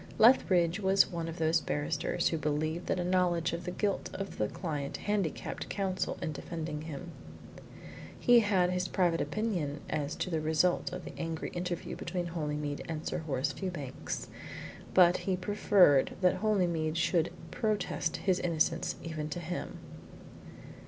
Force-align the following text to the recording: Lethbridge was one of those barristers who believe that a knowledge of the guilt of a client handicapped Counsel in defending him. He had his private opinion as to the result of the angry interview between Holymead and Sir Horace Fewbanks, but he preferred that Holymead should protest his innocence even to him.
Lethbridge 0.17 0.79
was 0.79 1.11
one 1.11 1.27
of 1.27 1.37
those 1.37 1.61
barristers 1.61 2.29
who 2.29 2.37
believe 2.39 2.87
that 2.87 2.99
a 2.99 3.03
knowledge 3.03 3.53
of 3.53 3.65
the 3.65 3.69
guilt 3.71 4.09
of 4.15 4.41
a 4.41 4.47
client 4.47 4.97
handicapped 4.97 5.69
Counsel 5.69 6.17
in 6.23 6.31
defending 6.31 6.81
him. 6.81 7.11
He 8.19 8.39
had 8.39 8.71
his 8.71 8.87
private 8.87 9.21
opinion 9.21 9.79
as 9.91 10.15
to 10.15 10.31
the 10.31 10.41
result 10.41 10.91
of 10.91 11.05
the 11.05 11.13
angry 11.19 11.49
interview 11.49 11.95
between 11.95 12.25
Holymead 12.25 12.81
and 12.89 13.05
Sir 13.05 13.19
Horace 13.19 13.51
Fewbanks, 13.53 14.27
but 14.95 15.17
he 15.17 15.37
preferred 15.37 16.13
that 16.21 16.37
Holymead 16.37 16.97
should 16.97 17.31
protest 17.51 18.17
his 18.17 18.39
innocence 18.39 18.95
even 19.03 19.29
to 19.29 19.39
him. 19.39 19.77